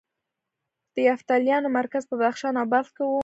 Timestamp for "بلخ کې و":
2.73-3.11